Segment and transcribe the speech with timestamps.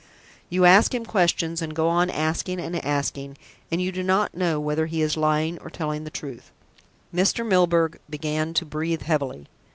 [0.49, 3.37] You ask him questions and go on asking and asking,
[3.69, 6.49] and you do not know whether he is lying or telling the truth."
[7.13, 7.45] Mr.
[7.47, 9.45] Milburgh began to breathe heavily.